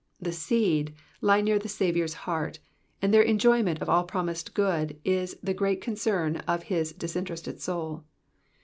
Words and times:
The 0.19 0.31
seed 0.31 0.95
lie 1.21 1.41
near 1.41 1.59
the 1.59 1.69
Saviour's 1.69 2.15
heart, 2.25 2.57
and 3.03 3.13
their 3.13 3.21
enjoyment 3.21 3.83
of 3.83 3.87
all 3.87 4.03
promised 4.03 4.55
good 4.55 4.97
is 5.05 5.37
the 5.43 5.53
great 5.53 5.79
concern 5.79 6.37
of 6.47 6.63
his 6.63 6.91
disinterested 6.91 7.61
soul. 7.61 8.03